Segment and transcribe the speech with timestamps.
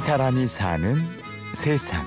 [0.00, 0.94] 사람이 사는
[1.54, 2.04] 세상.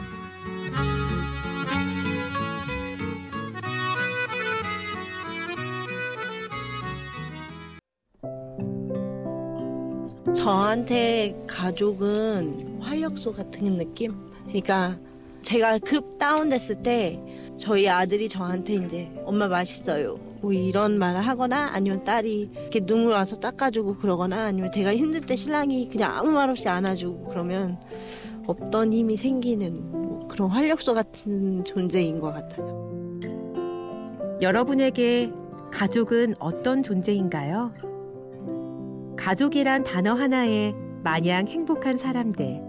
[10.35, 14.13] 저한테 가족은 활력소 같은 느낌?
[14.47, 14.97] 그러니까
[15.43, 17.19] 제가 급 다운됐을 때
[17.59, 20.32] 저희 아들이 저한테 이제 엄마 맛있어요.
[20.43, 25.37] 뭐 이런 말을 하거나 아니면 딸이 이렇게 눈물 와서 닦아주고 그러거나 아니면 제가 힘들 때
[25.37, 27.79] 신랑이 그냥 아무 말 없이 안아주고 그러면
[28.45, 32.83] 없던 힘이 생기는 뭐 그런 활력소 같은 존재인 것 같아요.
[34.41, 35.31] 여러분에게
[35.71, 37.73] 가족은 어떤 존재인가요?
[39.17, 40.73] 가족이란 단어 하나에
[41.05, 42.59] 마냥 행복한 사람들.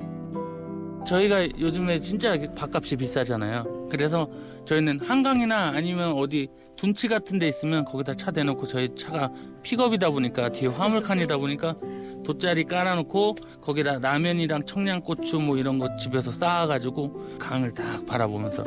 [1.04, 3.88] 저희가 요즘에 진짜 밥값이 비싸잖아요.
[3.90, 4.28] 그래서
[4.64, 9.30] 저희는 한강이나 아니면 어디 둔치 같은 데 있으면 거기다 차 대놓고 저희 차가
[9.62, 11.76] 픽업이다 보니까 뒤에 화물칸이다 보니까
[12.24, 18.64] 돗자리 깔아놓고 거기다 라면이랑 청양고추 뭐 이런 거 집에서 쌓아가지고 강을 딱 바라보면서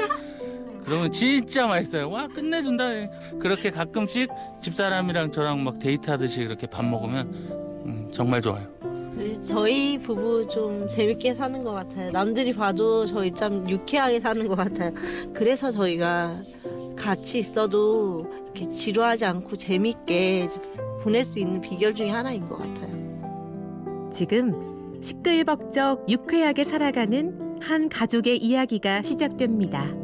[0.86, 2.10] 그러면 진짜 맛있어요.
[2.10, 2.86] 와 끝내준다.
[3.40, 4.30] 그렇게 가끔씩
[4.62, 7.28] 집사람이랑 저랑 막 데이트하듯이 이렇게 밥 먹으면
[7.86, 8.66] 음, 정말 좋아요.
[9.48, 12.12] 저희 부부 좀 재밌게 사는 것 같아요.
[12.12, 14.92] 남들이 봐도 저희 참 유쾌하게 사는 것 같아요.
[15.34, 16.40] 그래서 저희가
[16.98, 20.50] 같이 있어도 이렇게 지루하지 않고 재밌게
[21.02, 24.12] 보낼 수 있는 비결 중에 하나인 것 같아요.
[24.14, 29.96] 지금 시끌벅적 유쾌하게 살아가는 한 가족의 이야기가 시작됩니다.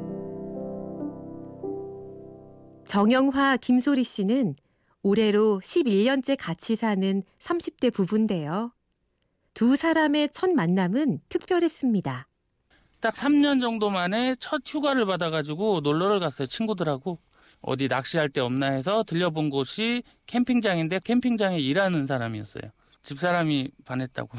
[2.86, 4.56] 정영화, 김소리 씨는
[5.02, 8.72] 올해로 11년째 같이 사는 30대 부부인데요.
[9.54, 12.28] 두 사람의 첫 만남은 특별했습니다.
[13.04, 16.48] 딱 3년 정도 만에 첫 휴가를 받아가지고 놀러를 갔어요.
[16.48, 17.20] 친구들하고.
[17.60, 22.64] 어디 낚시할 데 없나 해서 들려본 곳이 캠핑장인데 캠핑장에 일하는 사람이었어요.
[23.02, 24.38] 집사람이 반했다고.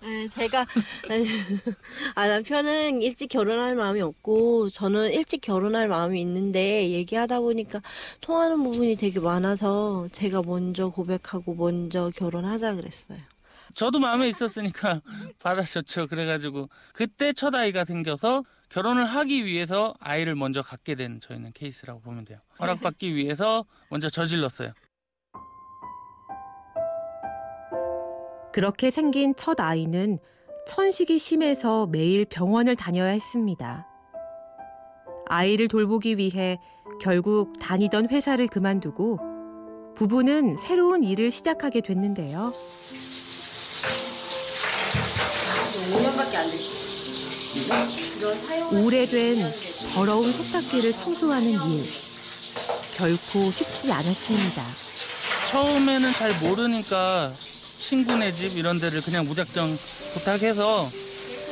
[0.00, 0.64] 네, 제가
[2.14, 7.82] 아 남편은 일찍 결혼할 마음이 없고 저는 일찍 결혼할 마음이 있는데 얘기하다 보니까
[8.20, 13.18] 통하는 부분이 되게 많아서 제가 먼저 고백하고 먼저 결혼하자 그랬어요.
[13.74, 15.00] 저도 마음에 있었으니까
[15.40, 16.06] 받아줬죠.
[16.08, 22.24] 그래가지고 그때 첫 아이가 생겨서 결혼을 하기 위해서 아이를 먼저 갖게 된 저희는 케이스라고 보면
[22.24, 22.38] 돼요.
[22.58, 24.72] 허락받기 위해서 먼저 저질렀어요.
[28.52, 30.18] 그렇게 생긴 첫 아이는
[30.66, 33.86] 천식이 심해서 매일 병원을 다녀야 했습니다.
[35.26, 36.58] 아이를 돌보기 위해
[37.00, 39.18] 결국 다니던 회사를 그만두고
[39.96, 42.52] 부부는 새로운 일을 시작하게 됐는데요.
[45.92, 46.82] 5년밖에 안 됐어.
[48.72, 49.52] 오래된
[49.94, 51.84] 더러운 세탁기를 청소하는 일.
[52.96, 54.62] 결코 쉽지 않았습니다.
[55.50, 57.32] 처음에는 잘 모르니까
[57.78, 59.76] 친구네 집 이런 데를 그냥 무작정
[60.14, 60.90] 부탁해서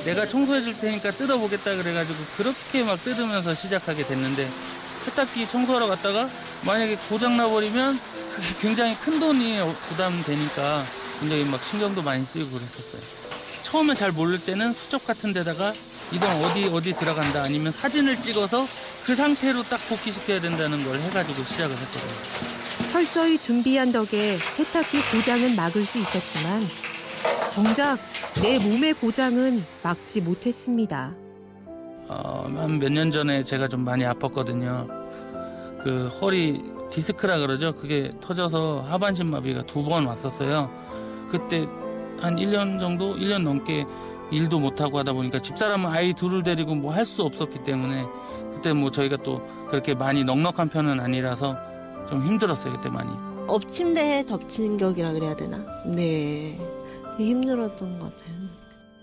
[0.04, 4.48] 내가 청소해 줄 테니까 뜯어보겠다 그래가지고 그렇게 막 뜯으면서 시작하게 됐는데
[5.04, 6.30] 세탁기 청소하러 갔다가
[6.62, 8.00] 만약에 고장 나버리면
[8.34, 9.58] 그게 굉장히 큰 돈이
[9.88, 10.86] 부담되니까
[11.20, 13.29] 굉장히 막 신경도 많이 쓰이고 그랬었어요.
[13.70, 15.72] 처음에 잘 모를 때는 수첩 같은 데다가
[16.12, 18.66] 이건 어디 어디 들어간다 아니면 사진을 찍어서
[19.06, 22.90] 그 상태로 딱 복귀시켜야 된다는 걸 해가지고 시작을 했거든요.
[22.90, 26.62] 철저히 준비한 덕에 세탁기 고장은 막을 수 있었지만
[27.54, 27.98] 정작
[28.42, 31.12] 내 몸의 고장은 막지 못했습니다.
[32.08, 34.88] 어, 한몇 년 전에 제가 좀 많이 아팠거든요.
[35.84, 36.60] 그 허리
[36.90, 37.72] 디스크라 그러죠.
[37.76, 40.68] 그게 터져서 하반신 마비가 두 번 왔었어요.
[41.30, 41.68] 그때
[42.20, 43.86] 한 1년 정도, 1년 넘게
[44.30, 48.04] 일도 못하고 하다 보니까 집사람은 아이 둘을 데리고 뭐 할 수 없었기 때문에
[48.54, 51.56] 그때 뭐 저희가 또 그렇게 많이 넉넉한 편은 아니라서
[52.08, 53.10] 좀 힘들었어요 그때 많이.
[53.48, 55.58] 엎침대에 덮치는 격이라 그래야 되나?
[55.86, 56.58] 네.
[57.18, 58.36] 힘들었던 것 같아요.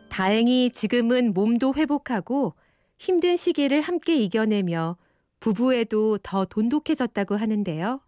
[0.10, 2.54] 다행히 지금은 몸도 회복하고
[2.98, 4.96] 힘든 시기를 함께 이겨내며
[5.40, 8.00] 부부애도 더 돈독해졌다고 하는데요.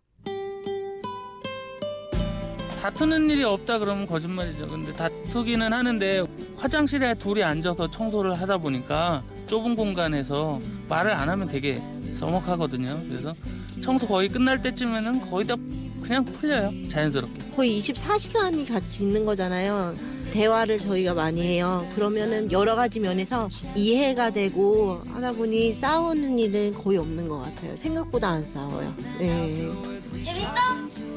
[2.81, 4.67] 다투는 일이 없다 그러면 거짓말이죠.
[4.67, 6.23] 근데 다투기는 하는데
[6.57, 11.81] 화장실에 둘이 앉아서 청소를 하다 보니까 좁은 공간에서 말을 안 하면 되게
[12.15, 13.01] 서먹하거든요.
[13.09, 13.33] 그래서
[13.81, 15.55] 청소 거의 끝날 때쯤에는 거의 다
[16.01, 16.71] 그냥 풀려요.
[16.87, 17.51] 자연스럽게.
[17.55, 19.93] 거의 24시간이 같이 있는 거잖아요.
[20.31, 21.87] 대화를 저희가 많이 해요.
[21.95, 27.75] 그러면은 여러 가지 면에서 이해가 되고 하다 보니 싸우는 일은 거의 없는 것 같아요.
[27.77, 28.93] 생각보다 안 싸워요.
[29.17, 29.69] 네.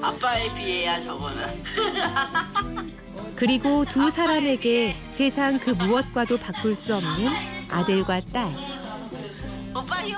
[0.00, 1.44] 아빠에 비해야 저거는.
[3.36, 7.28] 그리고 두 사람에게 세상 그 무엇과도 바꿀 수 없는
[7.70, 8.52] 아들과 딸.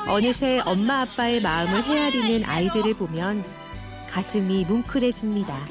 [0.09, 3.45] 어느새 엄마 아빠의 마음을 헤아리는 아이들을 보면
[4.11, 5.67] 가슴이 뭉클해집니다.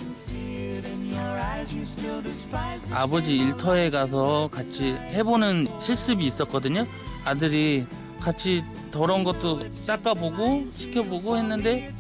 [2.91, 6.85] 아버지 일터에 가서 같이 해보는 실습이 있었거든요.
[7.25, 7.85] 아들이
[8.19, 11.93] 같이 더러운 것도 닦아보고 시켜보고 했는데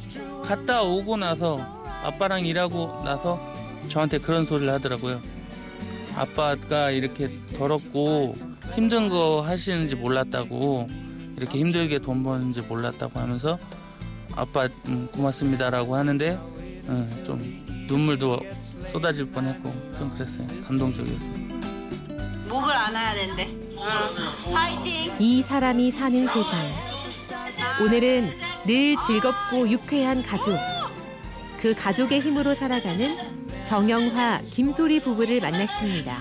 [0.43, 1.59] 갔다 오고 나서
[2.03, 3.39] 아빠랑 일하고 나서
[3.89, 5.21] 저한테 그런 소리를 하더라고요.
[6.15, 8.29] 아빠가 이렇게 더럽고
[8.75, 10.87] 힘든 거 하시는지 몰랐다고
[11.37, 13.57] 이렇게 힘들게 돈 버는지 몰랐다고 하면서
[14.35, 16.39] 아빠 음, 고맙습니다라고 하는데
[16.87, 18.39] 음, 좀 눈물도
[18.85, 20.47] 쏟아질 뻔했고 좀 그랬어요.
[20.67, 21.43] 감동적이었어요.
[22.49, 23.47] 목을 안아야 된대.
[23.49, 24.53] 응.
[24.53, 25.15] 파이팅.
[25.19, 26.71] 이 사람이 사는 세상.
[27.81, 28.29] 오늘은
[28.65, 30.57] 늘 즐겁고 유쾌한 가족.
[31.59, 33.17] 그 가족의 힘으로 살아가는
[33.67, 36.17] 정영화, 김소리 부부를 만났습니다.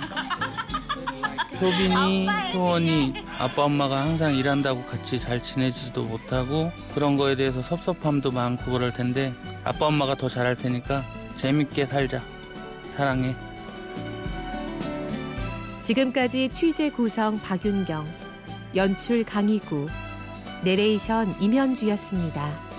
[1.61, 8.73] 효빈이, 효원이 아빠 엄마가 항상 일한다고 같이 잘 지내지도 못하고 그런 거에 대해서 섭섭함도 많고
[8.73, 9.33] 그럴 텐데
[9.63, 11.05] 아빠 엄마가 더 잘할 테니까
[11.37, 12.23] 재밌게 살자.
[12.97, 13.35] 사랑해.
[15.85, 18.07] 지금까지 취재 구성 박윤경,
[18.77, 19.87] 연출 강희구,
[20.63, 22.73] 내레이션 임현주였습니다.